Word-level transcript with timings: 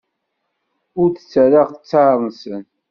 Ur 1.01 1.07
d-ttarraɣ 1.09 1.69
ttaṛ-nsen. 1.73 2.63